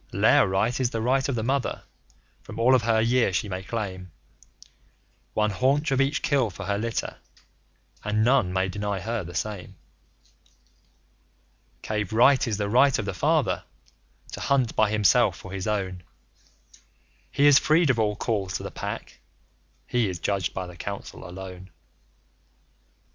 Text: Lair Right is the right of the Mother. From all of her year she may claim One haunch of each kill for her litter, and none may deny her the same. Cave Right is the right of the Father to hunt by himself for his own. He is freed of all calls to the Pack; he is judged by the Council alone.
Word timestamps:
Lair 0.11 0.47
Right 0.47 0.79
is 0.79 0.89
the 0.89 0.99
right 0.99 1.29
of 1.29 1.35
the 1.35 1.43
Mother. 1.43 1.83
From 2.41 2.57
all 2.59 2.73
of 2.73 2.81
her 2.81 2.99
year 2.99 3.31
she 3.31 3.47
may 3.47 3.61
claim 3.61 4.11
One 5.35 5.51
haunch 5.51 5.91
of 5.91 6.01
each 6.01 6.23
kill 6.23 6.49
for 6.49 6.65
her 6.65 6.79
litter, 6.79 7.17
and 8.03 8.23
none 8.23 8.51
may 8.51 8.67
deny 8.67 8.99
her 8.99 9.23
the 9.23 9.35
same. 9.35 9.75
Cave 11.83 12.11
Right 12.11 12.47
is 12.47 12.57
the 12.57 12.67
right 12.67 12.97
of 12.97 13.05
the 13.05 13.13
Father 13.13 13.63
to 14.31 14.39
hunt 14.39 14.75
by 14.75 14.89
himself 14.89 15.37
for 15.37 15.51
his 15.51 15.67
own. 15.67 16.01
He 17.31 17.45
is 17.45 17.59
freed 17.59 17.91
of 17.91 17.99
all 17.99 18.15
calls 18.15 18.55
to 18.57 18.63
the 18.63 18.71
Pack; 18.71 19.19
he 19.85 20.09
is 20.09 20.17
judged 20.17 20.51
by 20.51 20.65
the 20.65 20.75
Council 20.75 21.29
alone. 21.29 21.69